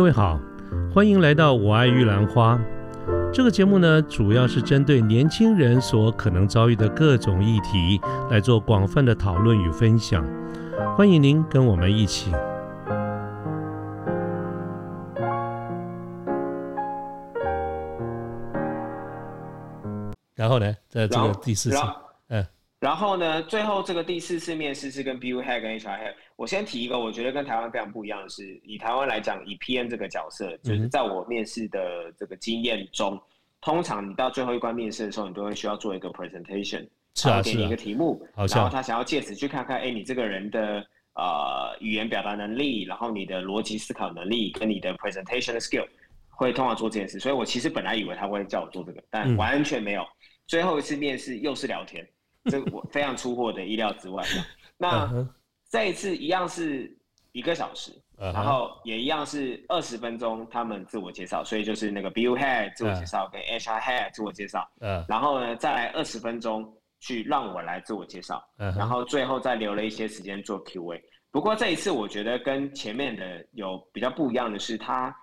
[0.00, 0.40] 各位好，
[0.94, 2.58] 欢迎来到我爱玉兰花。
[3.30, 10.24] 这个节目呢，主要是针对年轻人所可能遭遇的各种议题来做广泛的讨论与分享。
[10.96, 12.32] 欢迎您跟我们一起。
[20.34, 21.76] 然后呢，在这个第四次，
[22.28, 22.46] 嗯，
[22.80, 26.14] 然后呢，最后这个第四次面试是跟 BU Head 跟 HR Head。
[26.34, 33.20] 我先提一个，我觉得跟台湾非常不一样的是，以台湾来讲，以 PM 这个角色，就是在我面试的这个经验中，
[33.60, 40.82] 通常你到最后一关面试的时候，你都会需要做一个 presentation，是给你一个题目，然后他想要借此去看看，哎，你这个人的
[41.16, 45.86] 呃语言表达能力，然后你的逻辑思考能力跟你的 presentation skill，
[46.30, 47.20] 会通常做这件事。
[47.20, 50.02] 所以我其实本来以为他会叫我做这个，但完全没有。
[50.46, 52.08] 最后一次面试又是聊天，
[52.44, 54.24] 这我非常出乎我的意料之外。
[54.78, 55.10] 那
[55.68, 56.96] 这一次一样是
[57.32, 64.68] 一个小时，然后也一样是二十分钟，他们自我介绍，所以就是那个 Bill Head 自我介绍跟 HR Head 自我介绍，
[65.08, 71.00] 然后呢再来二十分钟去让我来自我介绍，然后最后再留了一些时间做 Q&A。
[71.30, 75.14] 不过这一次我觉得跟前面的有比较不一样的是，他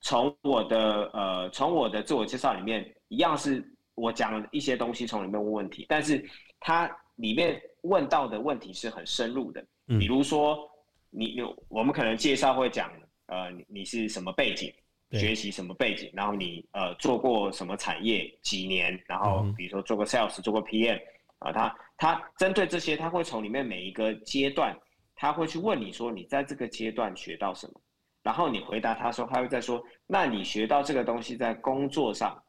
[0.00, 3.62] 从我的呃从我的自我介绍里面一样是
[3.94, 6.24] 我讲一些东西从里面问问题，但是
[6.66, 7.62] 他里面。
[7.82, 10.68] 问到的问题是很深入的，比如说
[11.08, 12.90] 你有我们可能介绍会讲，
[13.26, 14.74] 呃，你是什么背景，
[15.12, 21.00] 学习什么背景，然后你呃做过什么产业几年，然后比如说做过 sales，做过 PM，
[21.38, 24.76] 啊，他他针对这些，他会从里面每一个阶段，
[25.14, 27.80] 他会去问你说你在这个阶段学到什么，
[28.24, 32.42] 然后你回答他说，他会再说，那你学到这个东西在工作上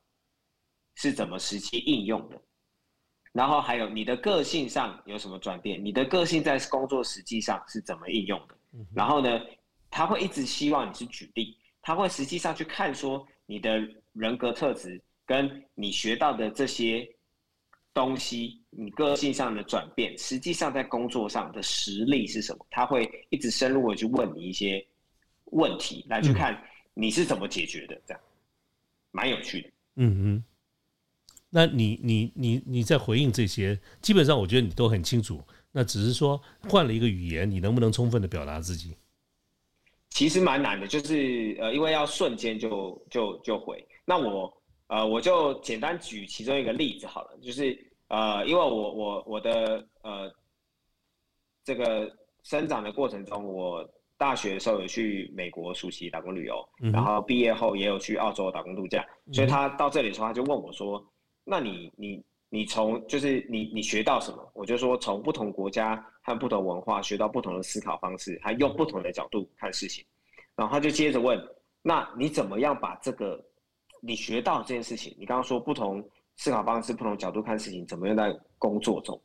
[0.96, 2.42] 是怎么实际应用的？
[3.34, 5.84] 然后还有你的个性上有什么转变？
[5.84, 8.56] 你的个性在工作实际上是怎么应用的？
[8.94, 9.42] 然后呢，
[9.90, 13.80] 他会一直希望你是举例，他会实际上去看说你的
[14.14, 17.08] 人格特质跟你学到的这些
[17.94, 22.66] 东西，你个性上的转变，实际上在工作上的实力是什么？
[22.70, 24.86] 他会一直深入的去问你一些
[25.46, 26.62] 问题，来去看
[26.94, 28.22] 你是怎么解决的，这样
[29.12, 29.70] 蛮有趣的。
[29.96, 30.44] 嗯嗯。
[31.50, 35.42] 那你你你你在回应这些，基本上我觉得你都很清楚。
[35.72, 38.98] 那只是说换了一个语言，你能不能充分的表达自己？
[40.10, 43.86] 其实蛮难的，就是呃，因为要瞬间就就就回。
[44.04, 44.52] 那我
[44.88, 50.32] 呃，我就简单举其中一个例子好了，就是呃，因为我我我的呃
[51.64, 52.12] 这个
[52.44, 53.88] 生长的过程中，我
[54.18, 61.06] 大学的时候有去美国暑期打工旅游，然后毕业后也有去澳洲打工度假，所以他到这里的时候，他就问我说。
[61.50, 64.52] 那你你你从就是你你学到什么？
[64.54, 70.06] 我就说从不同国家和不同文化学到不同的思考方式，还用不同的角度看事情。
[70.58, 71.42] 然后他就接着问：
[71.82, 73.42] 那你怎么样把这个
[74.02, 75.16] 你学到这件事情？
[75.18, 76.04] 你刚刚说不同
[76.36, 79.20] 思考方式、不同角度看事情，怎么用在工作中？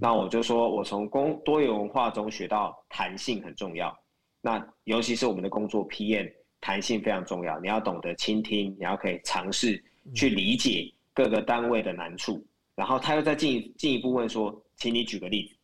[0.00, 3.94] 那我就说我从工多元文化中学到弹性很重要。
[4.40, 7.58] 那尤其是我们的工作 PM，弹性非常重要。
[7.60, 9.82] 你要懂得倾听，你要可以尝试
[10.14, 10.90] 去理解。
[11.16, 15.56] 各个单位的难处，然后他又再进进一步问说，请你举个例子，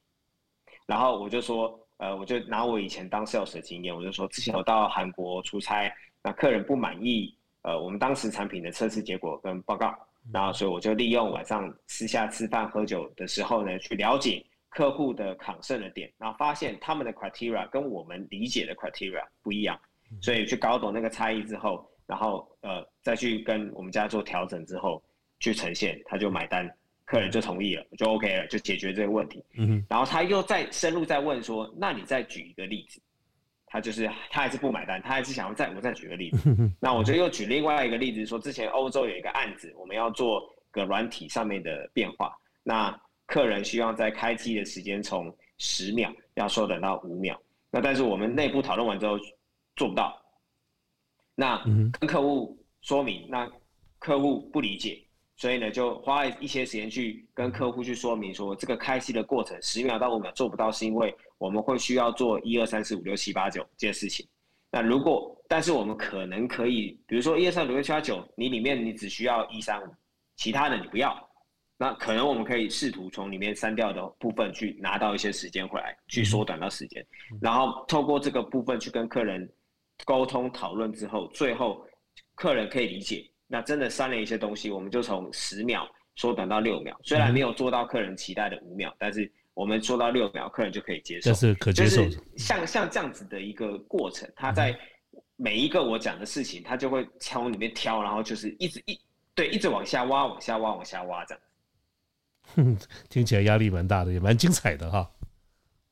[0.86, 9.94] 然后我就说，呃，我就拿我以前当 sales 的经验，我就说，之前我到韩国出差，那客人不满意，呃，我们当时产品的测试结果跟报告，
[10.32, 19.78] 然后所以我就利用晚上私下吃饭喝酒的时候呢，去了解客户的抗胜的点，然后发现他们的 criteria 跟我们理解的 criteria 不一样，
[20.22, 25.02] 所以去搞懂那个差异之后，然后呃再去跟我们家做调整之后。
[25.42, 26.70] 去呈现，他就买单，
[27.04, 29.44] 客人就同意了，就 OK 了，就解决这个问题。
[29.58, 33.00] 嗯然后他又再深入再问说：“那你再举一个例子。”
[33.66, 36.54] 他就是他还是不买单，他还是想要再我再举个例子。
[36.78, 42.94] 那我就又举另外一个例子，说之前欧洲有一个案子，我们要做个软体上面的变化，那
[43.26, 47.40] 客人希望在开机的时间从十秒要缩短到五秒，
[47.70, 49.18] 那但是我们内部讨论完之后
[49.74, 50.22] 做不到，
[51.34, 51.58] 那
[51.98, 53.50] 跟客户说明，那
[53.98, 55.02] 客户不理解。
[55.42, 64.24] 所以呢，就花了一些时间去跟客户去说明说，这个开机的过程十秒到五秒做不到，是因为我们会需要做一二三四五六七八九这件事情。
[64.70, 69.86] 那如果，但是我们可能可以，比如说一二三四五六七八九，你里面你只需要一三五，
[70.36, 71.12] 其他的你不要。
[71.76, 77.04] 那可能我们可以试图从里面删掉的部分去拿到一些时间回来，去缩短到时间，
[77.40, 79.52] 然后透过这个部分去跟客人
[80.04, 81.84] 沟通讨论之后，最后
[82.36, 83.28] 客人可以理解。
[83.52, 86.98] 那真的删了一些东西，我们就从十秒缩短到六秒。
[87.04, 91.30] 虽然没有做到客人期待的五秒，但是我们做到六秒，客人就可以接受。
[91.30, 92.02] 这是可接受。
[92.38, 94.74] 像像这样子的一个过程，他在
[95.36, 98.98] 每一个我讲的事情，他就会从里面挑，然后就是一直一
[99.34, 102.76] 对一直往下挖，往下挖，往下挖这样。
[103.10, 105.10] 听起来压力蛮大的，也蛮精彩的哈。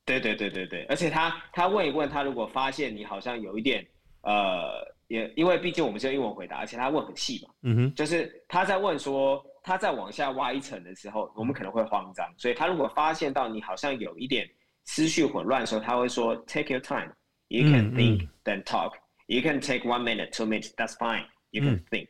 [0.03, 3.85] 对对对对对，而且他他问一问，他如果发现你好像有一点
[4.21, 14.49] 呃，也因为毕竟我们是用英文回答，而且他问很细嘛，嗯哼，就是他在问说他在往下挖一层的时候，我们可能会慌张，所以他如果发现到你好像有一点
[14.85, 17.11] 思绪混乱的时候，他会说 Take your time,
[17.49, 18.93] you can think, then talk.
[19.27, 21.25] You can take one minute, two minutes, that's fine.
[21.51, 22.07] You can think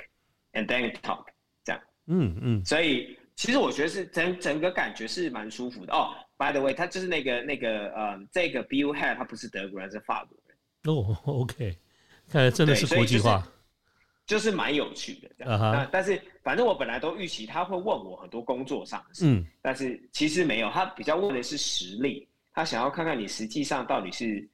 [0.53, 1.25] and then talk.
[1.63, 6.13] 这样，嗯嗯，所以其实我觉得是整整个感觉是蛮舒服的哦。
[6.37, 10.57] By the way，他就是那个那个呃，这个 Bill Head 他不是德国人，是法国人。
[10.95, 11.77] 哦，OK，
[12.31, 13.45] 看来真的是国际化，
[14.25, 15.59] 就是蛮有趣的这样。
[15.59, 24.49] 那但是反正我本来都预期他会问我很多工作上的事，嗯，但是其实没有，他比较问的是实力，他想要看看你实际上到底是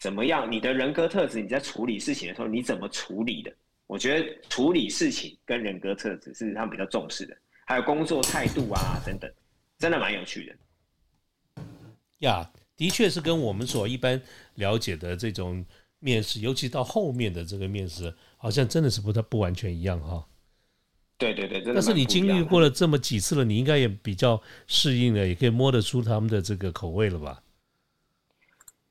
[0.00, 3.52] 怎么样，你的人格特质，你在处理事情的时候你怎么处理的？
[3.86, 7.36] 我觉得处理事情跟人格特质是他们比较重视的，
[7.66, 9.32] 还有工作态度啊等等，
[9.78, 11.64] 真的蛮有趣的。
[12.18, 14.20] 呀，的确是跟我们所一般
[14.54, 15.64] 了解的这种
[16.00, 20.26] 面试，尤其到后面的这个面试，好像真的是不太不完全一样哈。
[21.16, 27.42] 对对对，但是你经历过了这么几次了，你应该也比较适应了，也可以摸得出他们的这个口味了吧？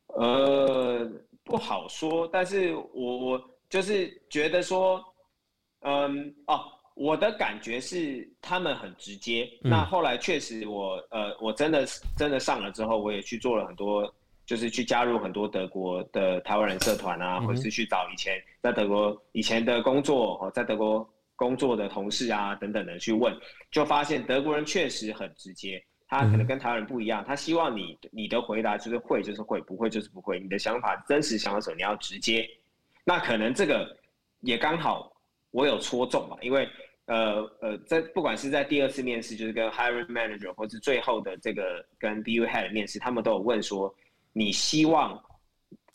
[0.07, 1.05] 呃，
[1.43, 5.03] 不好说，但是我我就是觉得说，
[5.81, 6.63] 嗯哦。
[6.95, 9.49] 我的感觉是他们很直接。
[9.61, 14.13] 那后来确实，我呃，我真的真的上了之后，我也去做了很多，
[14.49, 23.31] 就是去加入很多德国的台湾人社团啊，或者是去找以前在德国以前的工作哦，在德国工作的同事啊等等的去问，
[23.69, 25.79] 就发现德国人确实很直接。
[26.07, 30.39] 他可能跟台湾人不一样，他希望你你的回答就是会就是会，不会就是不会。
[30.39, 32.43] 你的想法真实想法时候你要直接。
[33.03, 33.95] 那可能这个
[34.39, 35.13] 也刚好
[35.51, 36.67] 我有戳中嘛，因为。
[37.05, 43.91] 呃呃，在不管是在第二次面试，就是跟 hiring manager，或是最后的这个跟 BU head 面试，他们都有问说，
[44.33, 45.21] 你希望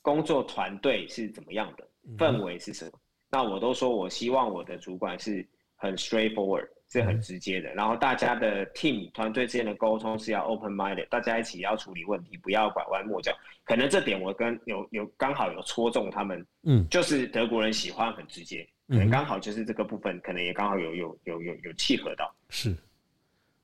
[0.03, 1.89] 工作团队是怎么样的，
[2.19, 2.93] 氛围是什么？
[3.31, 5.47] 那我都说我希望我的主管是
[5.77, 13.33] 很 straightforward，是很直接的，然后大家的 team 团队之间的沟通是要 open minded，大家一起要处理问题，不要拐弯抹角。
[13.65, 18.67] 可能这点我跟有有刚好有戳中他们，嗯，就是德国人喜欢很直接。
[18.87, 22.31] 可能刚好就是这个部分，可能也刚好有有有有有契合到。
[22.51, 22.77] 是，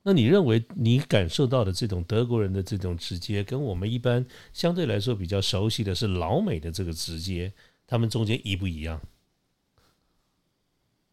[0.02, 7.52] 那你认为你感受到的这种德国人的这种直接，跟我们一般相对来说比较熟悉的是老美的这个直接，
[7.86, 9.00] 他们中间一不一样？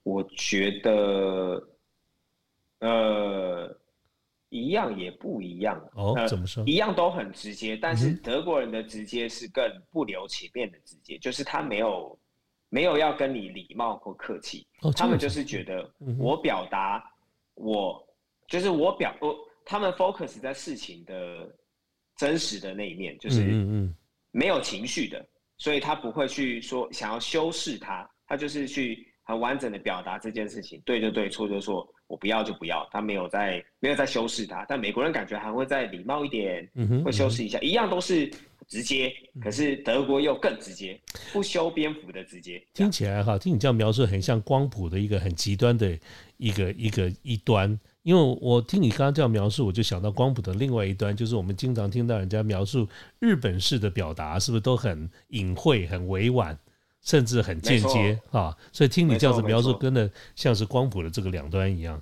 [0.03, 1.67] 我觉得，
[2.79, 3.77] 呃，
[4.49, 5.81] 一样也不一样。
[5.93, 6.63] 哦，怎么说？
[6.65, 12.17] 一样都很直接，但是德国人的直接是更不留情面的直接，就是他没有。
[12.69, 15.89] 没有要跟你礼貌或客气，他们就是觉得
[16.19, 17.01] 我表达
[17.53, 18.05] 我
[18.47, 19.35] 就是我表我
[19.65, 21.47] 他们 focus 在事情的
[22.17, 23.41] 真实的那一面，就是
[24.31, 25.25] 没有情绪的，
[25.57, 36.69] 所以他不会去说想要修饰它，他就是去很完整的表达这件事情，对就对，错就错，我不要就不要，他没有在没有在修饰它，但美国人感觉还会再礼貌一点，
[37.03, 38.31] 会修饰一下，一样都是。
[38.69, 39.09] 直接，
[39.41, 40.99] 可是德国又更直接，
[41.31, 42.61] 不修边幅的直接。
[42.73, 45.97] 听起来哈，听你这样描述，很像光谱的一个很极端的
[46.35, 47.79] 一个一个一端。
[48.07, 52.87] 因为我听你刚刚这样描述，我就想到光谱的另外一端，就是我们经常听到人家描述
[53.19, 56.57] 日本式的表达，是不是都很隐晦、很委婉，
[57.01, 58.55] 甚至很间接啊？
[58.71, 62.01] 所以听你这样子描述，跟的像是光谱的这个两端一样。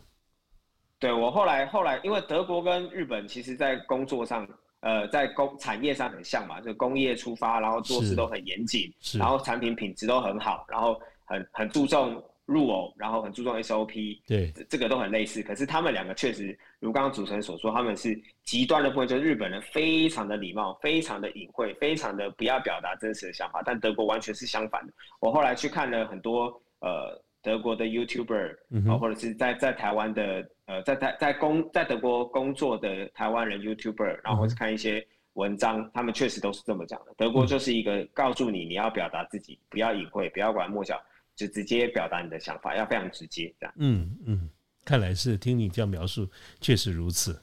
[1.00, 4.48] 对我后来后来，因为德国跟日本其实在工作上。
[4.82, 15.42] 呃，在工产业上很像嘛，就工业出发，然后做事都很严谨，然后产品品质都很好，然后很很注重入偶，然后很注重 SOP，对，这个都很类似。
[15.44, 24.94] 可是他们两个确实，如刚刚主持人所说，他们是极端的部分，就是日本人非常的礼貌，非常的隐晦，非常的不要表达真实的想法，但德国完全是相反的。
[25.20, 26.46] 我后来去看了很多
[26.80, 28.56] 呃德国的 YouTuber，
[28.90, 30.48] 啊，或者是在在台湾的。
[30.68, 37.14] 呃，在在在工在德国工作的台湾人 YouTuber，然后是看一些文章，他们确实都是这么讲的。
[37.18, 41.00] 德国就是一个告诉你，你要表达自己，不要隐晦，不要拐弯抹角，
[41.36, 43.74] 就直接表达你的想法，要非常直接这样。
[43.78, 44.50] 嗯嗯，
[44.84, 46.30] 看来是听你这样描述，
[46.62, 47.42] 确实如此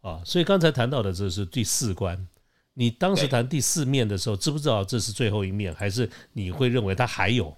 [0.00, 0.22] 啊。
[0.24, 2.26] 所以刚才谈到的这是第四关，
[2.74, 7.56] 你当时谈第四面的时候，知不知道这是最后一面，还是你会认为它还有？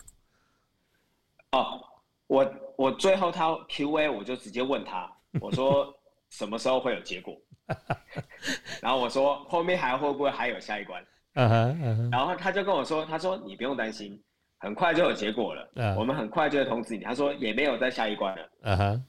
[1.53, 1.81] 哦，
[2.27, 2.55] 我。
[2.79, 5.93] 我最后他 Q&A，我就直接问他，我说
[6.31, 7.37] 什么时候会有结果？
[8.81, 11.05] 然后我说后面还会不会还有下一关？
[11.35, 14.23] 然后他就跟我说，他说你不用担心，
[14.59, 17.05] 很快就有结果了，嗯我们很快就会通知你。
[17.05, 19.03] 他说也没有在下一关了，啊哈，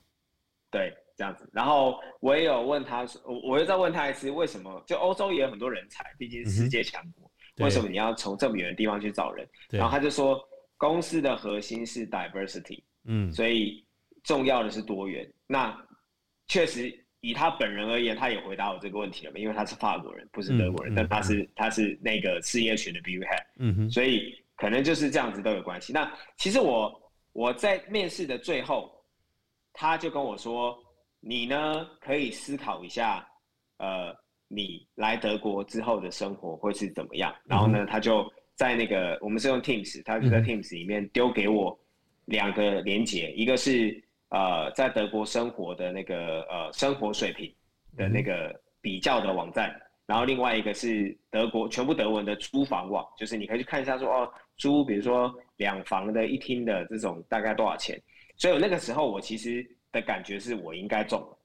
[0.72, 1.50] 对，这样子。
[1.52, 9.48] 然后我也有问他说，我我又再问他一次，为什么就欧洲也有很多人才，毕竟是世界强国，对为什么你要从这么远的地方去找人？
[9.70, 10.40] 然后他就说，
[10.78, 13.84] 公司的核心是 diversity，嗯所以
[14.24, 15.28] 重要的是多元。
[15.48, 15.76] 那
[16.48, 25.94] 确实以他本人而言，他也回答我这个问题了嘛，因为他是法国人，不是德国人，嗯嗯但他是他是那个事业群的 view head，嗯哼，所以可能就是这样子都有关系。
[25.94, 26.92] 那其实我
[27.32, 28.92] 我在面试的最后，
[29.72, 30.78] 他就跟我说，
[31.20, 33.26] 你呢可以思考一下，
[33.78, 34.14] 呃，
[34.48, 37.34] 你来德国之后的生活会是怎么样。
[37.46, 41.80] 然后呢，他就在那个我们是用 Teams，他就在嗯 Teams 里面丢给我
[42.26, 47.54] 两个连接，一个是呃在德国生活的那个呃生活水平
[47.96, 49.74] 的那个比较的网站，
[50.10, 58.02] 然后另外一个是德国全部德文的租房网，就是你可以去看一下说哦租，比如说两房的一厅的这种大概多少钱。
[58.36, 61.38] 所以我那个时候我其实的感觉是我应该中了，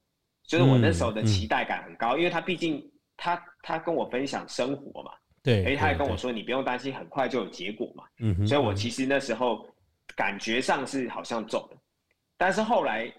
[0.47, 2.83] 就是我那时候的期待感很高，因为他毕竟
[3.15, 5.11] 他他跟我分享生活嘛，
[5.43, 8.03] 对，而且他也跟我对，说你不用担心，很快就有结果嘛。
[8.17, 9.63] 嗯，所以我其实那时候
[10.15, 11.77] 感觉上是好像中了，
[12.35, 13.13] 但是后来，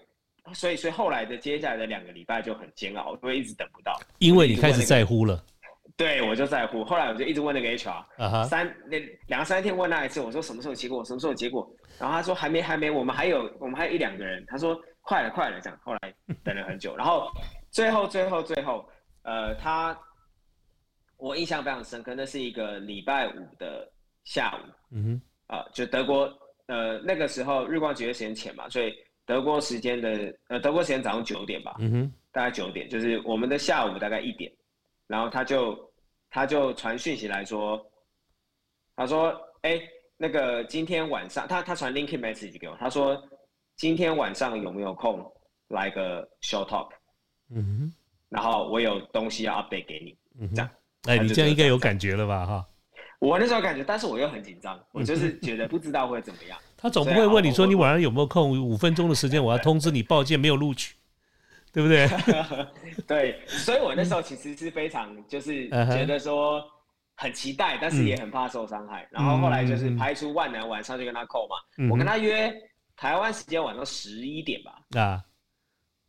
[0.53, 3.99] 所以所以后来的接下来的两个礼拜就很煎熬，因为一直等不到。
[4.19, 5.43] 因为你开始在乎了，
[5.95, 11.67] 对我就在乎，后来我就一直问那个 HR，三那两三天问那一次，我说什么时候有结果，什么时候有结果，
[11.99, 16.13] 然后他说还没还没，我们还有我们还有一两个人，他说快了快了这样，后来
[16.43, 17.31] 等了很久，然后
[17.71, 18.87] 最后最后最后，
[19.23, 19.97] 呃，他
[21.17, 23.91] 我印象非常深刻，那是一个礼拜五的
[24.23, 26.31] 下午，嗯哼，啊、就德国
[26.67, 28.93] 呃那个时候日光节约时间前嘛，所以
[29.27, 34.49] 德国时间的呃德国时间早上九点吧，嗯哼，大概九点，就是我们的下午大概一点，
[35.05, 35.77] 然后他就
[36.29, 37.85] 他就传讯息来说，
[38.95, 39.79] 他说哎
[40.15, 43.21] 那个今天晚上他他传 LinkedIn message 给我，他说
[43.75, 45.21] 今天晚上有没有空
[45.67, 46.89] 来个 show talk，
[47.53, 47.93] 嗯哼，
[48.29, 50.17] 然后我有东西要 update 给你。
[50.39, 50.69] 嗯这样
[51.03, 52.45] 哼，哎，你这样应该有感觉了吧？
[52.45, 52.65] 哈，
[53.19, 56.57] 我那时候感觉，但是我又很紧张，我就是觉得不知道会怎么样。
[56.77, 60.95] 他总不会问你说你晚上有没有空，五分钟的时间，我要通知你报件没有录取，
[61.73, 62.07] 对不对？
[63.07, 66.63] 对，所以我那时候其实是非常就是 觉得说
[67.15, 69.07] 很期待，但是也很怕受伤害。
[69.11, 71.55] 然后后来就是排除万难，晚上就跟他扣嘛。
[71.77, 72.53] 嗯我跟他约
[72.95, 74.99] 台湾时间晚上十一点吧。
[74.99, 75.23] 啊，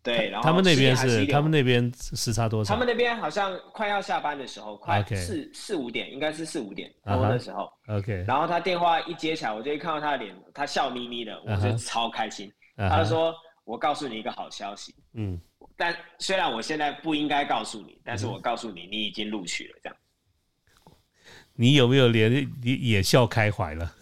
[0.02, 2.72] 对，然后他们那边10点还是他们那边时差多少？
[2.72, 7.70] 他们那边好像快要下班的时候，快四四五点，应该是四五点，多的时候。
[7.88, 12.50] OK，然后他电话一接起来，我就一看到他的脸，他笑眯眯的，我就超开心。
[12.76, 13.34] 他就说
[13.66, 15.38] ：“我告诉你一个好消息，嗯，
[15.76, 19.96] 但虽然我现在不应该告诉你，但是我告诉你，你已经录取了。”这样，
[21.54, 23.92] 你有没有连也也笑开怀了？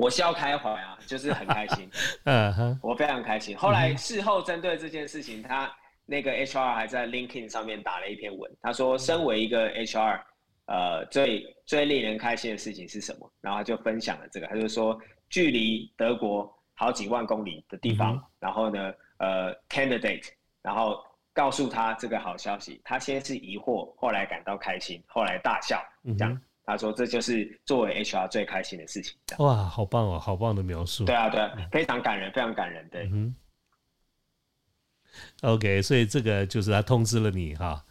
[0.00, 1.90] 我笑开怀啊，就是很开心，
[2.24, 3.56] 嗯哼，我非常开心。
[3.56, 5.70] 后来事后针对这件事情，他
[6.06, 10.20] 那个 HR 还在 LinkedIn 上面打了一篇文，他说：“身为一个 HR，
[10.66, 20.26] 呃，最最令人开心的事情是什么？”然后他就分享了这个，他就说，距离德国好几万公里的地方，嗯然后呢，呃，candidate，
[20.62, 20.98] 然后
[21.32, 25.80] 告诉他这个好消息，他先是疑惑，后来感到开心，后来大笑，
[26.18, 26.32] 这样。
[26.32, 29.16] 嗯他说这就是作为 HR 最开心的事情。
[29.38, 31.04] 哇，好棒哦，好棒的描述。
[31.04, 32.88] 对啊，对啊，非常感人，非常感人。
[32.90, 33.34] 对，嗯
[35.42, 37.84] ，OK，所以这个就是他通知了你哈，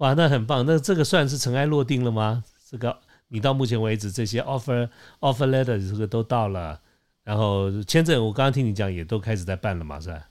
[0.00, 2.42] 哇，那很棒，那这个算是尘埃落定了吗？
[2.68, 6.80] 这个你到目前为止这些 offer offer letter 这个都到了，
[7.22, 10.27] 然后签证我刚刚听你讲也都开始在办了嘛，是吧？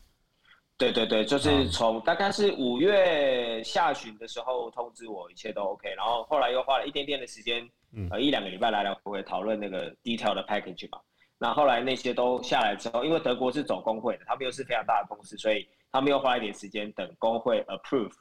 [0.78, 8.08] 对对对，啊就是从大概是五月下旬的时候通知我一切都 OK，然后后来又花了一点点的时间，嗯。
[8.12, 11.00] 呃一两个礼拜来来回回讨论那个 detail 的 package 嘛。
[11.40, 18.12] 那后来那些都下来之后，因为德国是走工会的，他们又是非常大的公司，所以他们又花一点时间等工会 approve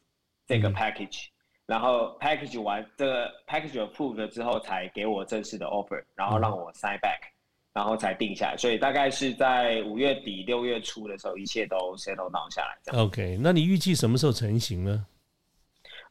[0.47, 0.75] 这个嗯。
[0.75, 1.27] package，、
[1.67, 7.21] 然后 package 完这个 package approve 了之后，才给我正式的 offer，然后让我 sign back，、
[7.77, 8.57] 然后才定下来。
[8.57, 12.99] 所以大概是在五月底六月初的时候，一切都 settle down 下来。
[12.99, 15.05] OK，那你预计什么时候成型呢？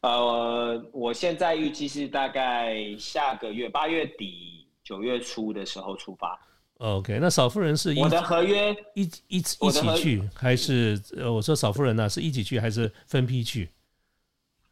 [0.02, 6.38] 呃，我现在预计是大概下个月八月底九月初的时候出发。
[6.78, 13.68] OK，那少夫人是一我的合约一一一起去，还是呃，我说少夫人呢、是一起去还是分批去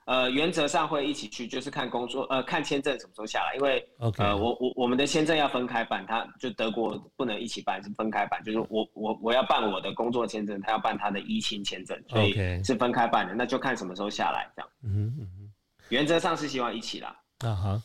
[0.06, 12.32] 呃原则上会一起去，就是看工作呃看签证什么时候下来，因为呃我我我们的签证要分开办，他就德国不能一起办，是分开办，就是我我我要办我的工作签证，他要办他的依亲签证，所以
[12.64, 14.70] 是分开办的，那就看什么时候下来这样。
[14.82, 15.52] 嗯嗯嗯
[15.88, 17.16] 原则上是希望一起啦。
[17.40, 17.82] 哼，啊哈。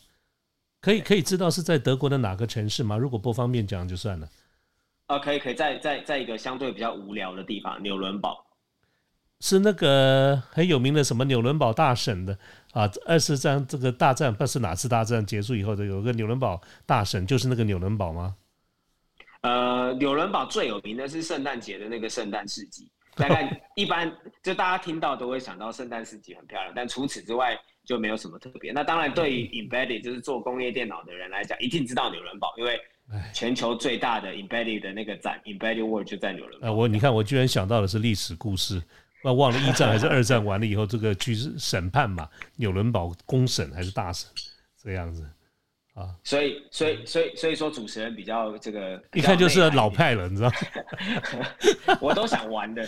[0.81, 2.97] 可以可以知道是在德国的哪个城市吗？
[2.97, 4.29] 如果不方便讲就算了。
[5.07, 8.45] 啊，可以可以，在在在一个相对比较无聊的地方，纽伦堡。
[9.41, 12.37] 是那个很有名的什么纽伦堡大审的
[12.73, 12.89] 啊？
[13.05, 18.35] 二次战这个大战不是哪次大战结束以后的有个纽伦堡大审，就是那个纽伦堡吗？
[19.41, 24.11] 呃，纽伦堡最有名的是圣诞节的那个圣诞市集，大概一般
[24.43, 28.73] 就大家听到都会想到圣诞市集很漂亮，但除此之外就没有什么特别。
[28.73, 32.77] 那当然，对于 embedded 就是做工业电脑的人来讲，一定知道纽伦堡，因为
[33.33, 36.73] 全球最大的 embedded 的那个展 embedded world 就在纽伦堡。
[36.73, 38.83] 我你看，我居然想到的是历史故事。
[39.23, 44.29] 那忘了一战还是二战完了以后，这个去审判嘛，纽伦堡公审还是大审
[44.81, 45.29] 这样子
[45.93, 46.15] 啊？
[46.23, 50.51] 所以，所以，所以，所以说主持人比较这个，一看就是老派了，你知道？
[51.99, 52.87] 我都想玩的。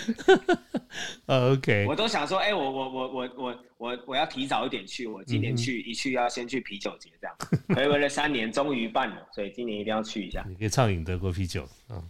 [1.27, 7.35] OK，我都想说，哎，我我我我我我我要提早一点去，我今年去一去要先去啤酒节，这样
[7.75, 10.45] 回味了三年，终于办了，所以今年一定要去一下。
[10.47, 12.09] 你可以畅饮德国啤酒，嗯，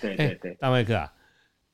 [0.00, 1.12] 对对对，大麦克啊。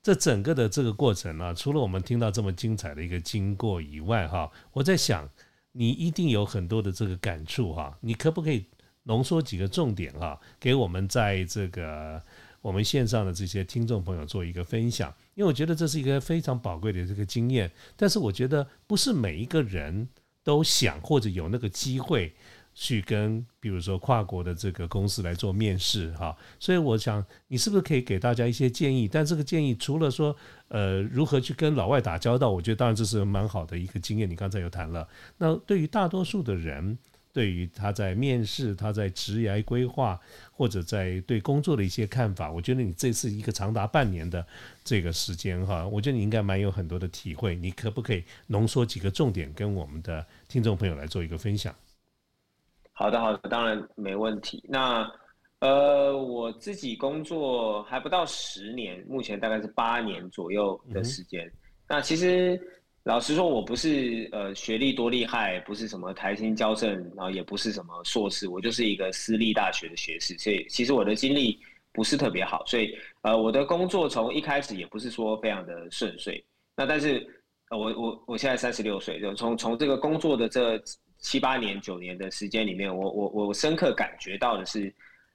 [0.09, 5.29] 这整个的这个过程呢，除了我们听到这么精彩的一个经过以外，哈，我在想，
[5.73, 8.65] 你一定有很多的这个感触哈，你可不可以
[9.03, 12.23] 浓缩几个重点哈，给我们在这个
[12.63, 15.15] 我们线上的这些听众朋友做一个分享？
[15.35, 20.09] 因为我觉得这是一个非常宝贵的这个经验，但是我觉得不是每一个人
[20.43, 22.33] 都想或者有那个机会。
[22.81, 29.09] 去跟比如说跨国的这个公司来做面试哈，所以我想你是不是可以给大家一些建议？
[29.09, 30.35] 但这个建议除了说
[30.69, 34.31] 呃如何去跟老外打交道，我觉得当然这是蛮好的一个经验。
[34.31, 35.09] 你刚才有谈了，
[35.39, 36.97] 那对于大多数的人，
[37.33, 40.17] 对于他在面试、他在职业规划
[40.53, 44.47] 或者在对工作的一些看法，我觉得你这次一个长达半年的
[44.85, 47.57] 这个时间哈，我觉得你应该蛮有很多的体会。
[47.57, 51.75] 你可不可以浓缩几个重点，跟我们的听众朋友来做一个分享？
[52.99, 54.61] 好的，好的，当然没问题。
[54.69, 55.09] 那，
[55.61, 61.49] 呃，我自己工作还不到十年，目前大概是八年左右的时间。
[61.89, 62.61] 那其实
[63.05, 70.37] 老实说，我不是呃学历多厉害，不是什么台新交政，然后也不是什么硕士，我就是一个私立大学的学士。
[70.37, 71.57] 所以其实我的经历
[71.93, 76.45] 不是特别好，所以呃我的工作从一开始也不是说非常的顺遂。
[76.75, 77.25] 那但是
[77.71, 80.83] 呃我我我现在三十六岁，就从从这个工作的这。
[81.19, 84.95] 七八年、九年的时间里面，我我我深刻感觉到的是，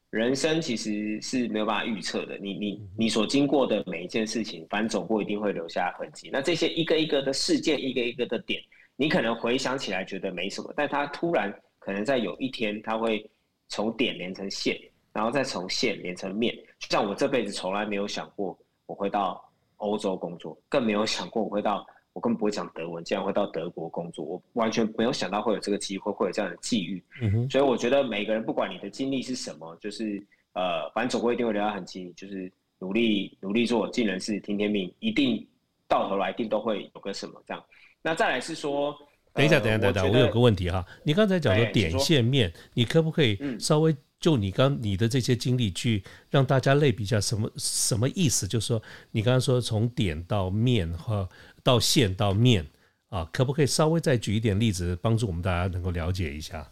[0.10, 2.38] 人生其实是没有办法预测的。
[2.38, 6.30] 你你你所经过的每一件事情，反正走过一定会留下痕迹。
[6.32, 8.62] 那这些一个一个的事件，一个一个的点，
[8.96, 13.30] 你可能回想起来觉得没什么，但它突然可能在有一天，它会
[13.68, 14.80] 从点连成线，
[15.12, 16.56] 然后再从线连成面。
[16.80, 19.44] 就像我这辈子从来没有想过我会到
[19.78, 21.86] 欧洲工作，更没有想过我会到。
[22.14, 27.04] 我根本不会讲德文，竟然会到德国工作，我完全没有想到会有这个机会，会有这样的际遇。
[27.50, 30.24] 所以我觉得每个人不管你的经历是什么，就是
[30.54, 35.44] 呃，反正走过一定会留下痕迹，就是努力努力做，尽人事听天命，一定
[35.88, 37.64] 到头来一定都会有个什么这样。
[38.04, 38.96] 那再来是说，
[39.34, 48.48] 等一下，等一下，等一下，我有个问题哈，你刚才讲的点线面，你可不可以稍微就你刚你的这些经历去让大家类比一下什么什么意思？
[48.48, 51.28] 就是说你刚刚说从点到面和。
[51.64, 52.66] 到线到面
[53.10, 56.68] 啊，可不可以稍微再举一点例子，帮助我们大家能够了解一下？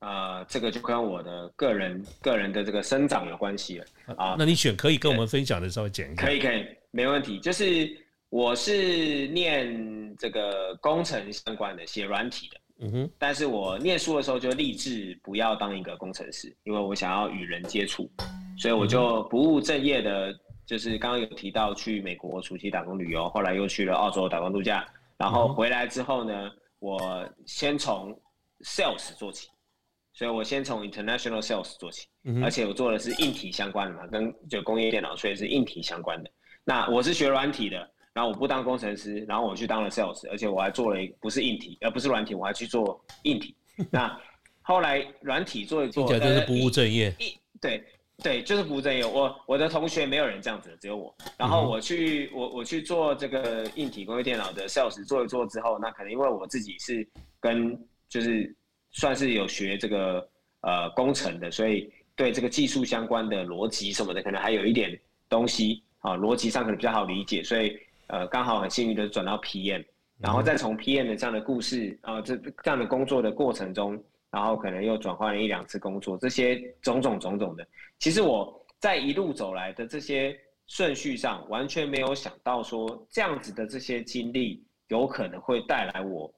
[0.00, 4.34] 啊，这个就跟我的个人个人的这个生长有关系了啊。
[4.38, 6.22] 那你选可以跟我们分享的稍微简一下。
[6.22, 7.38] 可以可以，没问题。
[7.40, 7.90] 就是
[8.28, 12.60] 我是念这个工程相关的，写软体的。
[12.80, 13.10] 嗯哼。
[13.18, 18.10] 但是我念书的时候就立志不要当一个工程师，因为我想要与人接触，
[18.58, 20.34] 所以我就不务正业的。
[20.66, 24.84] 就是刚刚有提到去美国暑期打工旅游，后来又去了澳洲打工度假，
[25.16, 26.50] 然后回来之后呢，
[26.80, 28.12] 我先从
[28.62, 29.48] sales 做起，
[30.12, 32.08] 所以我先从 international sales 做起，
[32.42, 36.30] 而且我做的是硬体相关的嘛，跟就工业电脑，所以是硬体相关的。
[36.64, 43.54] 那我是学软体的，然后我不当工程师，然后我去当了 sales，而且我还做了不是硬体，而不是软体，我还去做硬体。
[43.88, 44.20] 那
[44.62, 47.14] 后来软体做一做，听起来就是不务正业。
[47.20, 47.84] 一对。
[48.22, 49.04] 对，就是不务正业。
[49.04, 51.14] 我我的同学没有人这样子，只有我。
[51.36, 57.06] 然后我去我我去做这个硬体工业电脑的 sales，做一做之后，那可能因为我自己是
[57.38, 58.52] 跟就是
[58.90, 60.26] 算是有学这个
[60.62, 64.98] 呃工程的，所以对这个技术相关的逻辑什么的，可能还有一点
[65.28, 67.44] 东西啊，逻辑上可能比较好理解。
[67.44, 69.84] 所以呃刚好很幸运的转到 PM，
[70.18, 74.02] 然后再从 PM 的这样的故事啊这这样的工作的过程中。
[74.36, 77.66] 然后可能又转换了一两次工作，这些种种种种的，
[77.98, 86.30] 其实我在一路走来的这些顺序上，完全没有想到说这样子的这些经历有可能会带来我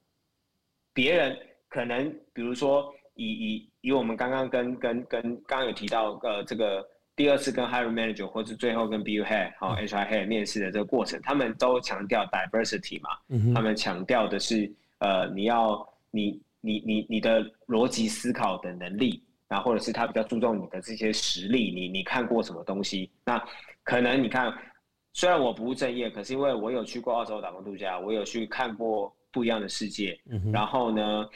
[0.94, 1.36] 别人
[1.68, 13.10] 可能比如说以以以我们刚刚跟跟跟刚刚有提到呃这个第二次跟 hiring manager 或是最后跟 BU head 好 HR head 面试的这个过程，他们都强调 diversity 嘛，
[13.52, 23.10] 他们强调的是呃你要你你你你的逻辑思考的能力，那或者是他比较注重你的这些实力，你你看过什么东西？
[23.24, 23.42] 那
[23.82, 24.52] 可能你看，
[25.12, 30.20] 虽然我不务正业，可是因为我有去过澳洲打工度假，我有去看过不一样的世界，
[30.52, 31.28] 然后呢？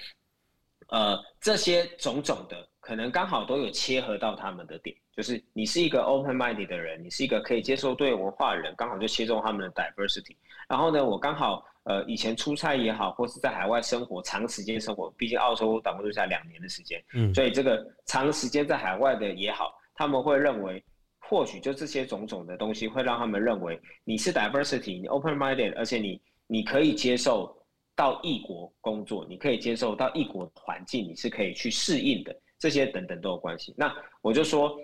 [0.89, 10.37] 呃，这些种种的可能刚好都有切合到他们的点，就是你是一个 open-minded 的人，你是一个可以接受多元文化的人，刚好就切中他们的 diversity。
[10.69, 20.85] 然后呢，我刚好呃以前出差也好，或是在海外生活长时间生活，毕竟澳洲打工度假两年的时间，嗯，所以这个长时间在海外的也好，他们会认为
[21.19, 27.57] 或许就这些种种的东西会让他们认为你是 diversity，你 open-minded，而且你你可以接受。
[27.95, 33.75] 到异国工作，你可以接受到异国环境，你是可以去适应的，这些等等都有关系。
[33.77, 34.75] 那我就说，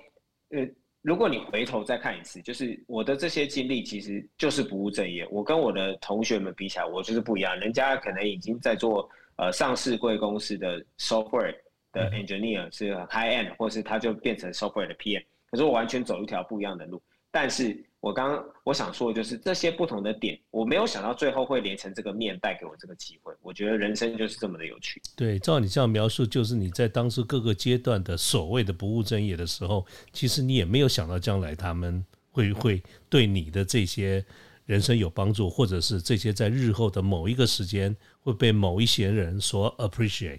[0.51, 0.61] 呃，
[1.09, 5.27] 如果你回头再看一次，就是我的这些经历其实就是不务正业。
[5.31, 7.59] 我跟我的同学们比起来，我就是不一样。
[7.59, 11.57] 人家可能已经在做呃上市贵公司的 software
[11.93, 17.85] 的 engineer 是 high end，或是他就变成 software 的 PM，可是我完全走一条不一样的路，但是。
[18.01, 23.35] 我刚刚我想说的就是这些不同的点，我没有想到最后会连成这个面，带给我这个机会。
[23.43, 25.03] 我觉得人生就是这么的有趣。
[25.17, 34.25] 对，照你这样描述，就是你在当时各个阶段的所谓的不务正业的时候，其实你也没有想到将来他们会会对你的这些
[34.65, 40.39] 人生有帮助，或者是这些在日后的某一个时间会被某一些人所 appreciate。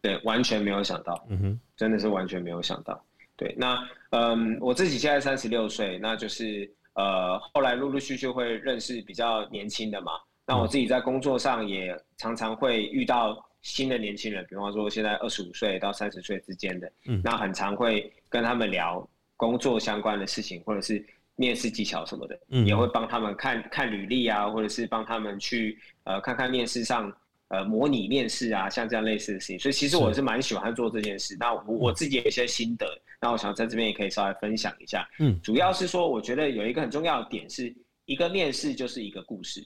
[0.00, 1.26] 对，完全没有想到。
[1.28, 3.04] 嗯哼，真的是完全没有想到。
[3.36, 3.78] 对，那
[4.10, 10.12] 嗯，我自己现在三十六岁，那就是呃，后来陆陆续续会认识比较年轻的嘛。
[10.46, 27.12] 那我自己在工作上也常常会遇到新的年轻人，比方说现在二十五岁到三十岁之间的，嗯，那很常会跟他们聊工作相关的事情，或者是面试技巧什么的，嗯，也会帮他们看看履历啊，或者是帮他们去呃看看面试上。
[27.48, 31.36] 呃，模拟面试啊，像这样类似的事情，所以其实我是蛮喜欢做这件事。
[31.38, 32.86] 那我我自己有一些心得，
[33.20, 35.08] 那我想在这边也可以稍微分享一下。
[35.20, 37.72] 嗯，主要是说，我觉得有一个很重要的点是，
[38.04, 39.64] 一个面试就是一个故事，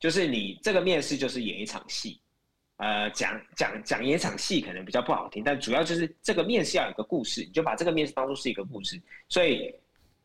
[0.00, 2.20] 就是你这个面试就是演一场戏。
[2.78, 9.00] 呃，讲讲讲演一场戏可能比较不好听，但主要就是这个面试要有一个故事，你就把这个面试当做是一个故事。
[9.28, 9.72] 所以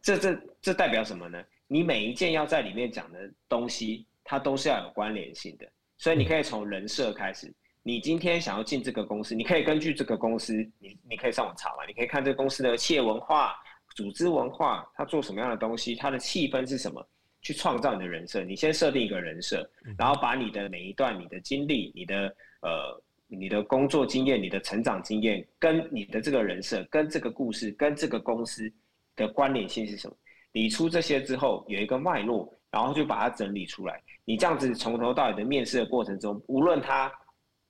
[0.01, 1.39] 这这这代表什么呢？
[1.67, 5.71] 你每一件要在里面讲的东西，它都是要有关联性的。
[5.99, 7.53] 所以你可以从人设开始。
[7.83, 13.55] 你今天想要进这个公司，你可以根据这个公司，你你可以上网查嘛，你可以看这个公司的企业文化、
[13.95, 17.05] 组织文化，它做什么样的东西，它的气氛是什么，
[17.41, 18.43] 去创造你的人设。
[18.43, 28.71] 你先设定一个人设，然后把你的每一段、你的经历、你的呃、你的工作经验、你的成长经验，跟你的这个人设、跟这个故事、跟这个公司
[29.15, 30.15] 的关联性是什么？
[30.51, 32.53] 理出这些之后，有一个脉络。
[32.71, 34.01] 然后就把它整理出来。
[34.25, 37.11] 你这样子从头到尾的面试的过程中，无论他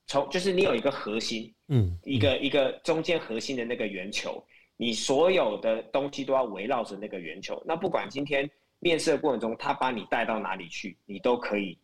[0.08, 4.44] 从就是你有一个核心，嗯，一个一个中间核心的那个圆球，
[4.76, 7.62] 你所有的东西都要围绕着那个圆球。
[7.66, 11.78] 那不管今天面试的过程中他把你带到哪里去，你都可以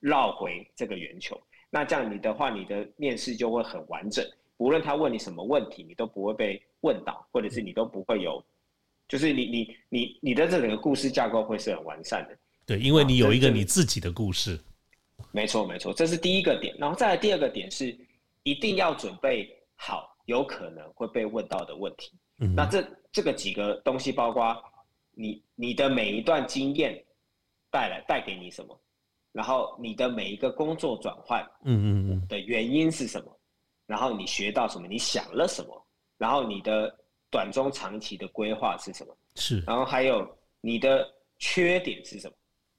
[0.00, 1.40] 绕回这个圆球。
[1.68, 4.24] 那这样你的话，你的面试就会很完整。
[4.58, 8.42] 无论他问你什么问题，你都不会被问到，或者是你都不会有，
[9.08, 12.38] 就是你你你你的这整个故事架构会是很完善的。
[12.66, 14.58] 对，因为你有一个你自己的故事，
[15.32, 16.74] 没错没错，这是第一个点。
[16.78, 17.96] 然后再来第二个点是，
[18.42, 22.12] 一定要准备好有可能会被问到的问题。
[22.36, 24.56] 那这这个几个东西，包括
[25.12, 27.04] 你你的每一段经验
[27.70, 28.80] 带来带给你什么，
[29.32, 32.26] 然后你的每一个工作转换，嗯嗯嗯。
[32.28, 33.38] 的原因是什么，
[33.86, 36.92] 然后你学到什么，你想了什么，然后你的
[37.30, 40.26] 短中长期的规划是什么，是，然后还有
[40.60, 41.06] 你的
[41.38, 42.34] 缺点是什么。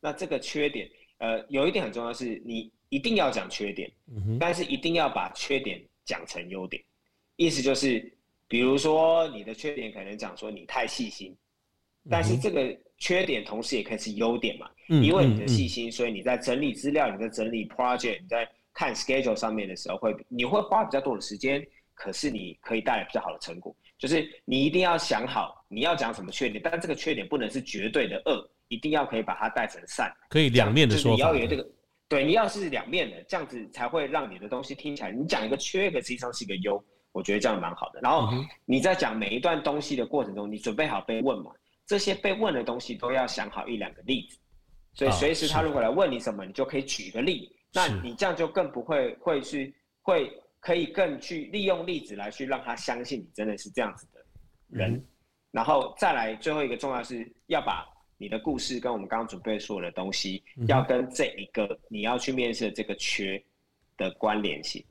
[0.05, 0.87] 那这个缺点，
[1.17, 3.91] 呃，有一点很重要，是你一定要讲缺点，
[4.39, 6.79] 但是一定要把缺点讲成优点。
[7.37, 8.15] 意思就是，
[8.47, 11.35] 比如说你的缺点可能讲说你太细心，
[12.07, 21.65] 但是这个缺点同时也可以是优点嘛，因为你的细心，所以你在整理资料、你在整理 project、你在看 schedule 上面的时候，会你会花比较多的时间，
[21.95, 23.75] 可是你可以带来比较好的成果。
[23.97, 28.47] 就是你一定要想好你要讲什么缺点，但这个缺点不能是绝对的恶。
[28.67, 31.15] 一定要可以把它带成善，可以两面的说法。
[31.15, 31.67] 你要有这个，
[32.07, 37.99] 对你要是两面的，这样子才会让你的东西听起来，你讲一个缺，可实际上是一个优，我觉得这样蛮好的。
[38.01, 38.29] 然后
[38.65, 41.51] 你在讲每一段东西的过程中，你准备好被问嘛？
[41.85, 44.37] 这些被问的东西都要想好一两个例子，
[44.93, 47.55] 所以随时他如果来问你什么，你就可以举个例。
[47.73, 54.25] 那你这样就更不会会去会可以更去利用例子来去让他相信你真的是这样子的
[54.69, 55.05] 人，
[55.51, 57.85] 然后再来最后一个重要是要把
[58.17, 63.41] 你的故事跟我们刚刚准备所有的东西，要跟这一个你要去面试的这个缺
[63.97, 64.83] 的关联性，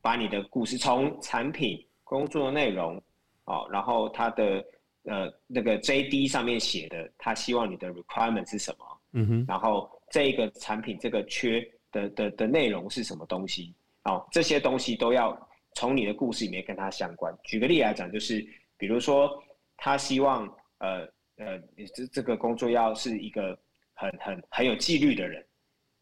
[0.00, 3.00] 把你的故事从产品、工作内容，
[3.44, 4.64] 哦，然后他的
[5.04, 13.74] 呃那个 JD 上面写的，他希望你的 requirement 是什么，嗯哼，然后这一个产品这个缺的的的内容是什么东西。
[14.04, 15.36] 哦，这些东西都要
[15.74, 17.36] 从你的故事里面跟他相关。
[17.42, 18.44] 举个例来讲，就是
[18.76, 19.42] 比如说，
[19.76, 20.46] 他希望
[20.78, 21.04] 呃
[21.36, 21.58] 呃，
[21.94, 23.58] 这这个工作要是一个
[23.94, 25.44] 很很很有纪律的人，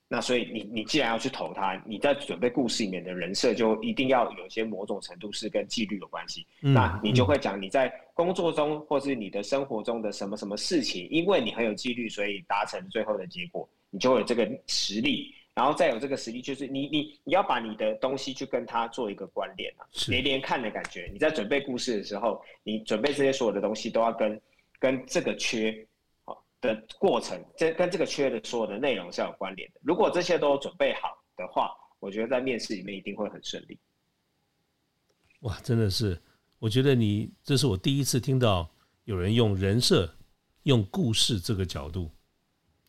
[0.09, 6.47] 那所以你你既然要去投他，你在准备故事里面的人设就一定要有些某种程度是跟纪律有关系。
[6.63, 15.35] 嗯那你就会讲你在工作中或是你的生活中的什么什么事情，因为你很有纪律，所以达成最后的结果，你就会有这个实力。
[15.57, 21.09] 然后再有这个实力，就是你你你要把你的东西去跟他做一个关联啊，连连看的感觉。
[21.13, 24.41] 你在准备故事的时候，你准备这些所有的东西都要跟
[24.85, 25.75] 跟这个缺
[26.25, 29.81] 好的过程，这跟这个缺的所有的内容是有关联的。
[29.83, 31.71] 如果这些都准备好的话，
[32.01, 33.79] 我觉得在面试里面一定会很顺利。
[35.41, 36.21] 哇，真的是，
[36.59, 38.71] 我觉得你这是我第一次听到
[39.05, 40.15] 有人用人设、
[40.65, 42.11] 用故事这个角度。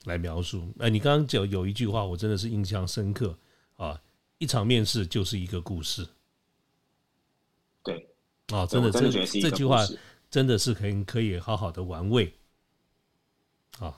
[0.03, 3.35] 来描述，哎，你刚刚讲有一句话，我真的是印象深刻
[3.75, 3.99] 啊！
[4.37, 6.07] 一场面试就是一个故事，
[7.83, 8.07] 对，
[8.49, 9.09] 啊，真的，这
[9.41, 9.83] 这句话
[10.35, 12.33] 真的是可以可以好好的玩味
[13.79, 13.95] 啊。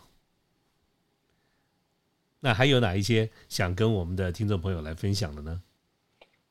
[2.40, 5.60] 那还有哪一些想跟我们的听众朋友来分享的呢？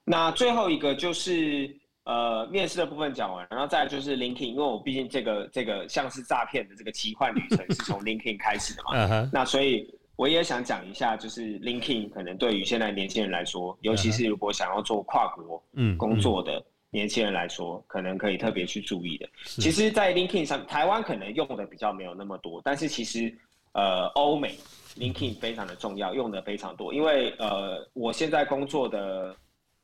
[0.03, 1.79] 那最后一个就是。
[2.03, 15.61] 呃，面试的部分讲完，然后再就是 LinkedIn，因为我毕竟这个这个像是诈骗的这个奇幻旅程是从 LinkedIn 开始的嘛， 那所以我也想讲一下，就是 LinkedIn 可能对于现在年轻人来说，尤其是如果想要做跨国
[15.99, 19.29] 工作的年轻人来说，可能可以特别去注意的。
[19.45, 23.33] 其实，在 LinkedIn 上，台湾可能用的比较没有那么多，但是其实
[23.73, 24.55] 呃，欧美
[24.97, 29.37] LinkedIn 非常的重要，用的非常多，因为呃，我现在工作的。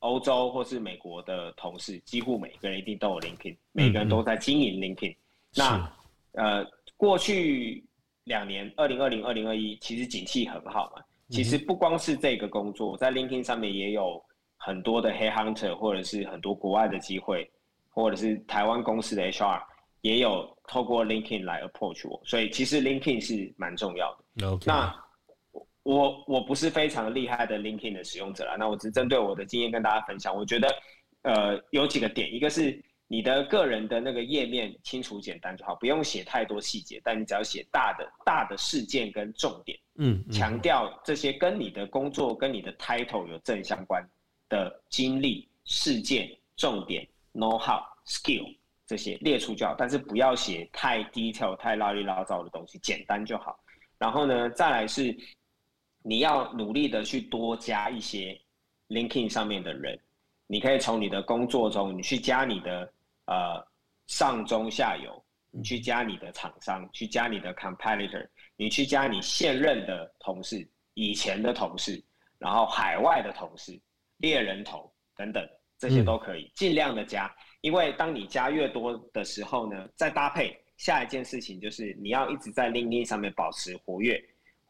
[0.03, 5.15] 欧洲或是美国的同事，几乎每个人一定都有 LinkedIn，每个人都在经营 LinkedIn。
[5.55, 5.93] 那
[6.33, 7.85] 呃，过去
[8.25, 11.01] 两年，二零二零、二零二一，其实景气很好嘛。
[11.31, 14.21] 其实不光是这个工作，在 LinkedIn 上面也有
[14.65, 17.51] 很多的 Hey Hunter，或者是很多国外的机会，
[17.91, 19.61] 或者是台湾公司的 HR
[20.03, 22.23] 也有透过 LinkedIn 来 approach 我。
[22.25, 24.59] 所以其实 LinkedIn 是蛮重要的。
[24.65, 24.95] 那
[25.83, 30.33] 我我不是非常厉害的 LinkedIn 的使用者啦，那我只针对我的经验跟大家分享。
[30.35, 30.69] 我觉得，
[31.23, 44.09] 呃，有几个点，一个是你的个人的那个页面清楚简单就好，不用写太多细节，但你只要写大的大的事件跟重点，嗯，强调这些跟你的工作跟你的 title 有正相关
[44.53, 48.47] 的经历、事件、重点、know how、skill
[48.87, 53.59] 这些列出就好，但是不要写太 detail、太拉里拉糟的东西，简单就好。
[53.99, 55.17] 然后呢，再来是。
[56.05, 58.37] 你要努力的去多加一些
[58.89, 59.97] LinkedIn 上面的人，
[60.49, 62.93] 你可以从你的工作中，你去加你的
[63.27, 63.65] 呃
[64.09, 72.03] 上中下游，你去加你的厂商，去加你的 competitor，你去加你现任的同事、以前的同事，
[72.37, 73.81] 然后海外的同事、
[74.23, 75.47] 猎人头等等，
[75.79, 77.31] 这些都可以尽量的加，
[77.61, 84.19] 因为当你加越多的时候呢，再搭配下一件事情就是你要一直在 LinkedIn 上面保持活跃，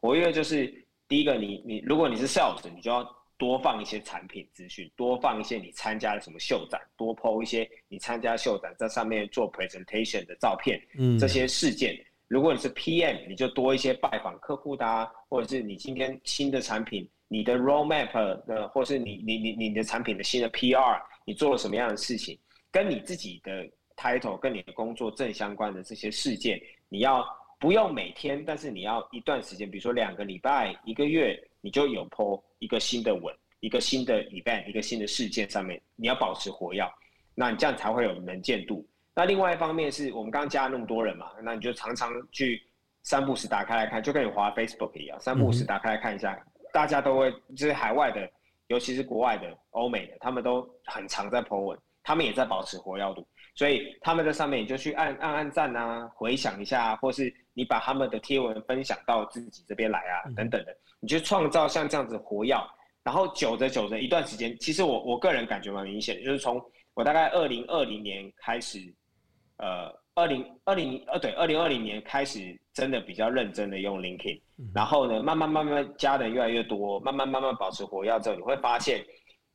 [0.01, 0.83] 活跃就是。
[1.05, 11.95] 第一个，你你如果你是 sales，你就要多放一些产品资讯，多放一些你参加了什么秀展，多 PO 一些你参加秀展在上面做 presentation 的照片，嗯，这些事件。
[12.27, 22.37] 如果你是 PM，你就多一些拜访客户的，或者是你今天新的产品，你的 roadmap 的，或是你你你你的产品的新的 PR，你做了什么样的事情，
[22.71, 23.67] 跟你自己的
[23.97, 27.25] title 跟你的工作正相关的这些事件，你要。
[27.59, 36.83] 不用每天，但是你要一段时间，比如说两个礼拜、一个月，你就有 po 一个新的文、一个新的 event、一个新的事件上面，你要保持活跃，
[37.33, 38.85] 那你这样才会有能见度。
[39.15, 42.61] 那另外一方面是我们刚刚加了那么多人嘛，那你就常常去
[43.03, 46.37] 三步时打开来看，就跟你滑 Facebook 一样，三步时打开来看一下，
[46.73, 48.29] 大家都会就是海外的，
[48.67, 53.25] 尤其是国外的、欧美的，他们都很常在 po 文，他们也在保持活跃度。
[53.55, 62.57] 所以他们在上面你就去按按按赞啊，回想一下，或是你把他们的贴文分享到自己这边来啊，等等的，你就创造像这样子活跃，
[63.03, 66.59] 然后久着久着一段时间，其实我我个人感觉蛮明显，就是从
[66.95, 68.79] 我大概二零二零年开始，
[69.57, 74.39] 呃，二零二零呃对，二零二零年开始真的比较认真的用 LinkedIn，
[74.73, 79.03] 然后呢，慢慢慢慢加的越来越多，慢慢慢慢保持活跃之后，你会发现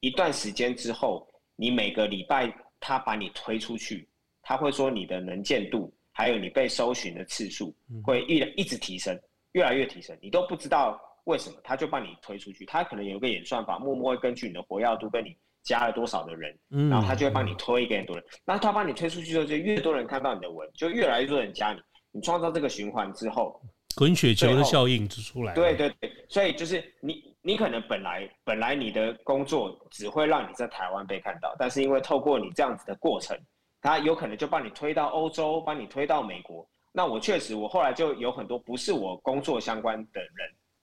[0.01, 1.27] 一段时间之后。
[1.61, 4.09] 你每个礼拜他把你推出去，
[4.43, 9.21] 他会说你的能见度，还有你被搜寻的次数会一一直提升，
[9.55, 16.59] 越来越提升，你都不知道为什么，他就把你推出去，他可能有个演算法，默默会根据你的活跃度跟你加了多少的人，
[16.91, 21.81] 然后他就会帮你推给很多人，那他帮你推出去之后，就越多人看到你的文，就越来越多人加你，
[22.13, 23.61] 你创造这个循环之后。
[23.97, 25.55] 滚雪球的效应就出来了。
[25.57, 33.37] 对对对，所以就是你，你可能本来本来你的工作只会让你在台湾被看到，但是因为透过你这样子的过程，
[33.83, 36.65] 他有可能就帮你推到欧洲，帮你推到美国。
[36.93, 40.31] 那我确实，我后来就有很多不是我工作相关的人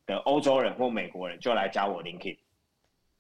[0.06, 2.38] 的欧洲人或美国人就来加我 LinkedIn，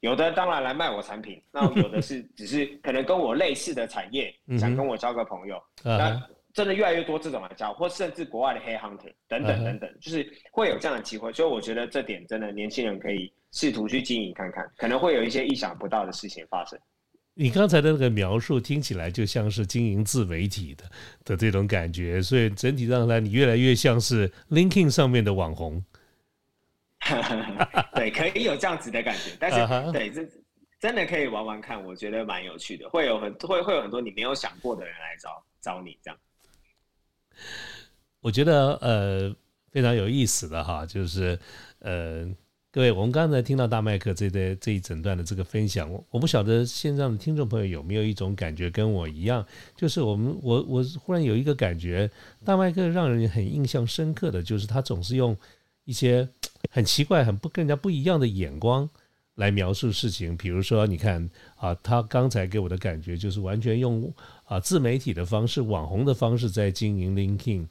[0.05, 5.59] 有的当然来卖我产品，那有的是 只是可能跟我类似的产业，想跟我交个朋友。
[5.83, 6.21] 那
[6.53, 16.79] 真的越来越多这种来交，或甚至国外的黑 hunter 等等等等，就是会有这样的机会，所以我觉得这点真的年轻人可以试图去经营看看，可能会有一些意想不到的事情发生。
[17.33, 20.85] 你刚才的那个描述听起来就像是经营自媒体的
[21.25, 25.83] 的这种感觉，所以整体上来你越来越像是 LinkedIn 上面的网红。
[27.95, 30.27] 对，可以有这样子的感觉，但是对这
[30.79, 36.19] 真的可以玩玩看，我觉得蛮有趣的，会有很会会有很多你没有想过的人来找找你这样。
[38.21, 39.35] 我觉得呃
[39.71, 41.39] 非常有意思的哈，就是
[41.79, 42.27] 呃
[42.71, 52.09] 各位，我们刚才听到大麦克这的这一整段的这个分享，我我不晓得线上的听众朋友有没有一种感觉跟我一样，就是我们我我忽然有一个感觉，
[52.43, 55.37] 大麦克让人很印象深刻的就是他总是用
[55.85, 56.27] 一些
[56.69, 58.89] 很奇怪、很不跟人家不一样的眼光
[59.35, 64.13] 来描述事情，比如说你看啊，他刚才给我的感觉就是完全用。
[64.47, 67.65] 啊，自媒体的方式、网红的方式在经营 LinkedIn，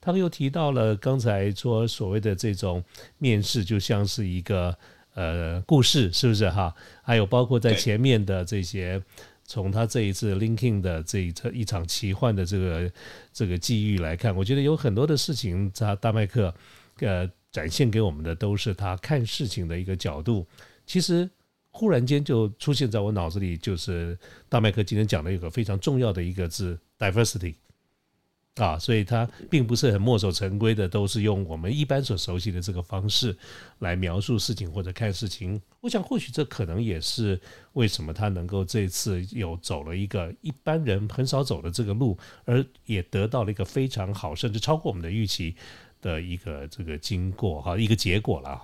[0.00, 2.82] 他又提到了刚才说所谓的这种
[3.18, 4.76] 面试，就像是一个
[5.14, 6.74] 呃故事，是不是哈？
[7.04, 9.00] 还有包括在前面的这些，
[9.44, 12.90] 从他这一次 LinkedIn 的这一一场奇幻的这个
[13.32, 16.52] 这个际遇来看，我觉得有很多的事情，他大麦克
[16.98, 20.46] 呃展现给我们的都是他看事情的一个角度，
[20.86, 21.30] 其实。
[21.78, 27.54] 忽然间就出现在我脑子里，就是大麦克今天讲的一个非常重要的一个字，diversity，
[28.54, 33.36] 啊，所以他并不是很墨守成规的，都是用我们一般所熟悉的这个方式
[33.80, 35.60] 来描述事情或者看事情。
[35.82, 37.38] 我想，或许这可能也是
[37.74, 42.16] 为什么他能够这次又走了一个一般人很少走的这个路，
[42.46, 45.54] 而也得到了一个非常好，甚至超过我们的预期
[46.06, 48.62] 的一个这个经过哈，一个结果了。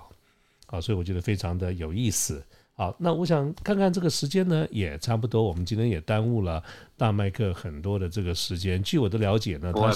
[0.66, 2.42] 啊，所以我觉得非常的有意思。
[2.74, 5.42] 好，那我想看看这个时间呢，也差不多。
[5.42, 6.62] 我们今天也耽误了
[6.96, 8.82] 大麦克很多的这个时间。
[8.82, 9.92] 据我的了解呢，他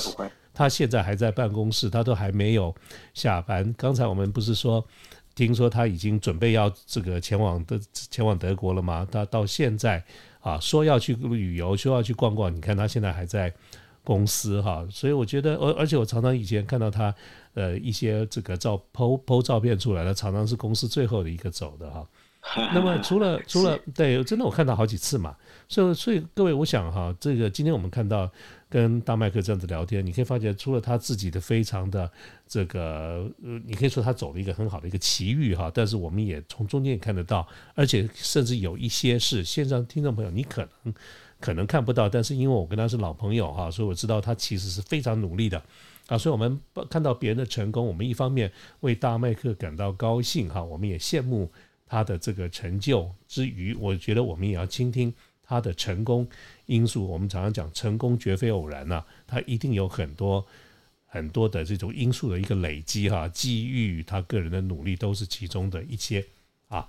[0.53, 2.75] 他现在还在办公室，他都还没有
[3.15, 3.75] 下班。
[3.79, 4.87] 刚才我们不是说，
[5.35, 9.09] 听说他已经准备要这个前往的前往德国了吗？
[9.11, 10.05] 他到现在
[10.41, 12.55] 啊，说要去旅游，说要去逛逛。
[12.55, 13.51] 你看他现在还在
[14.07, 17.13] 公司哈，所以我觉得，而而且我常常以前看到他
[17.55, 22.07] 呃一些这个照 PO PO 照片出来了，常常是公司最后的一个走的哈。
[22.73, 25.35] 那么除了除了对，真的我看到好几次嘛，
[25.69, 28.31] 所以所以各位，我想哈，这个今天我们看到
[28.71, 32.09] 跟大麦克这样子聊天，你可以发觉除了他自己的非常的
[32.47, 40.95] 这个，呃，你可以说他走了一个很好的一个奇遇哈，但是我们也从中间也看得到，而且甚至有一些是线上听众朋友你可能
[41.41, 45.63] 可能看不到，但是因为我跟他是老朋友哈，所以我知道他其实是非常努力的
[46.07, 51.51] 啊，所以我们看到别人的成功，我们一方面为大麦克感到高兴哈，我们也羡慕。
[51.89, 56.27] 他的这个成就之余，我觉得我们也要倾听他的成功
[56.65, 57.07] 因素。
[57.07, 60.45] 我们常常讲，成功绝非偶然呐，他一定有很多
[61.07, 66.27] 很多的这种因素的一个累积哈，机遇，他个人的努力都是其中的一些
[66.67, 66.89] 啊。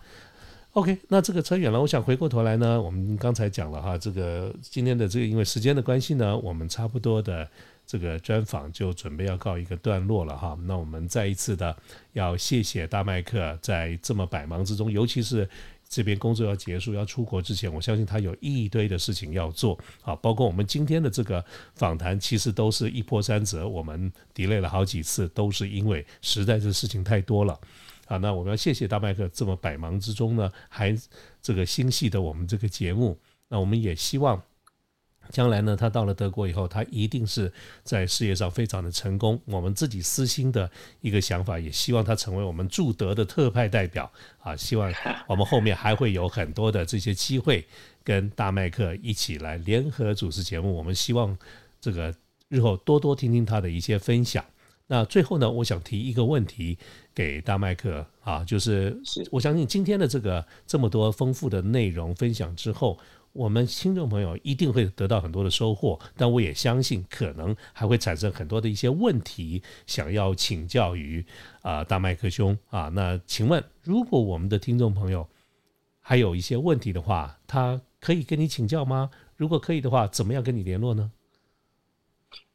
[0.77, 7.49] OK，那这个扯远了，我想回过头来呢，我们刚才讲了哈，这个今天的这个因为时间的关系呢，我们差不多的。
[7.87, 11.73] 这个专访就准备要告一个段落了哈，那我们再一次的
[12.11, 15.49] 要谢谢大麦克在这么百忙之中，尤其是
[15.87, 21.41] 这边工作要结束要出国之前，我相信他有一堆的事情要做啊，包括我们今天的这个
[21.75, 27.57] 访谈，其实都是一波三折，我们 delay 了好几次，都是因为实在是事情太多了
[28.07, 28.17] 啊。
[28.17, 30.97] 那我们要谢谢大麦克这么百忙之中呢，还
[31.41, 34.41] 这个心系的我们这个节目，那我们也希望。
[35.29, 37.51] 将来呢，他到了德国以后，他一定是
[37.83, 39.37] 在事业上非常的成功。
[39.43, 44.55] 我们自己私心的一个想法，也希望他成为我们驻德的特派代表啊！
[44.55, 44.89] 希望
[45.27, 47.67] 我们后面还会有很多的这些机会，
[48.05, 50.73] 跟大麦克一起来联合主持节目。
[50.73, 51.37] 我们希望
[51.81, 52.15] 这个
[52.47, 54.45] 日后多多听听他的一些分享。
[54.87, 56.77] 那最后呢，我想提一个问题
[57.13, 58.97] 给大麦克啊，就是
[59.31, 62.97] 我相信今天的这个这么多丰富的内容分享之后。
[63.33, 71.23] 我们听众朋友一定会得到很多的收获，但我也相信可能还会产生很多的一些问题，想要请教于
[71.61, 72.89] 啊大麦克兄啊。
[72.89, 75.27] 那请问，如果我们的听众朋友
[75.99, 79.11] 还有一些问题的话，他可以跟你请教吗？
[79.35, 81.11] 如果可以的话，怎么样跟你联络呢？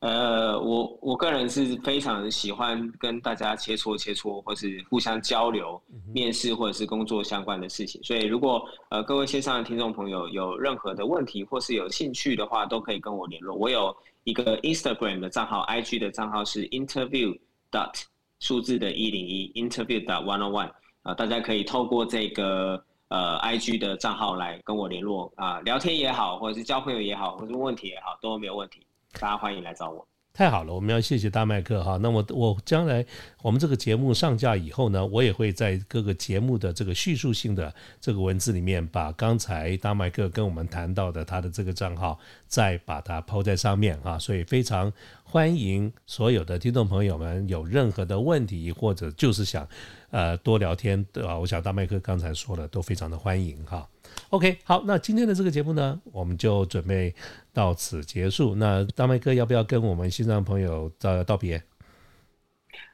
[0.03, 5.81] 呃，我我个人是非常喜欢跟大家切磋切磋，或是互相交流
[6.13, 8.03] 面试或者是工作相关的事情。
[8.03, 13.55] 所以，如果呃各位线上的听众朋友有任何的问题或是有兴趣的话，都可以跟我联络。
[13.55, 17.39] 我有一个 Instagram 的账号，IG 的账号是 interview
[17.71, 18.03] dot
[18.41, 20.71] 数字的一零一 interview dot one on one
[21.03, 28.85] 啊，大家可以透过这个呃 IG 的账号来跟我联络啊，聊天也好，或者是交朋友也好，或者问题也好，都没有问题。
[29.19, 30.07] 大家欢迎来找我。
[30.35, 31.99] 太好了，我们要谢谢大麦克哈。
[31.99, 33.05] 那么我将来
[33.43, 44.19] 我们这个节目上架以后呢，我也会在各个节目的这个叙述性的这个文字里面，把刚才大麦克跟我们谈到的他的这个账号，再把它抛在上面啊。
[44.19, 44.91] 所以非常
[45.23, 49.69] 欢迎所有的听众朋友们有任何的问题，或者就是想
[50.13, 53.89] 呃多聊天啊，我想大麦克刚才说的都非常的欢迎哈。
[54.29, 57.15] OK，好，那今天的这个节目呢，我们就准备
[57.51, 58.55] 到此结束。
[58.55, 61.63] 那大麦哥要不要跟我们线上朋友道道别？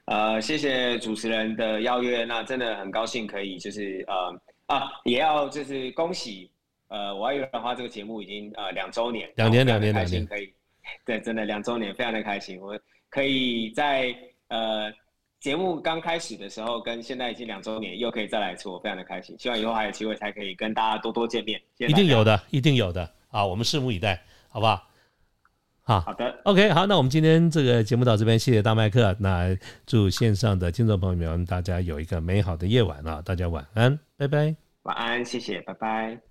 [0.04, 6.48] 呃，谢谢主持人的邀约，那真的很高兴可以就是呃啊，也要就是恭喜
[6.86, 10.54] 呃，我爱玉兰花这个节目已经呃两周年，两年两年两年可以，
[11.04, 12.78] 对，真的两周年，非常的开心，我
[13.10, 14.14] 可以在
[14.48, 14.92] 呃。
[15.40, 19.36] 节目刚开始的时候，跟现在已经两周年，又可以再来一次，我非常的开心。
[19.38, 21.60] 希望以后还有机会才可以跟大家多多见面。
[21.76, 23.08] 一定有的，一定有的。
[23.30, 24.84] 啊，我们拭目以待，好不好？
[25.82, 29.16] 好好的，OK，好，那我们今天这个节目到这边，谢谢大麦克。
[29.20, 33.22] 那祝线上的听众朋友们，大家有一个美好的夜晚啊！
[33.24, 34.54] 大家晚安，拜拜。
[34.82, 36.27] 晚安，谢谢，拜拜。